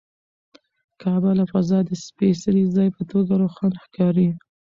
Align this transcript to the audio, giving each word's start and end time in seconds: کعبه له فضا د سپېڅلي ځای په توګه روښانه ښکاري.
کعبه 1.01 1.31
له 1.39 1.45
فضا 1.51 1.79
د 1.85 1.89
سپېڅلي 2.05 2.63
ځای 2.75 2.89
په 2.95 3.01
توګه 3.11 3.31
روښانه 3.41 3.77
ښکاري. 3.85 4.29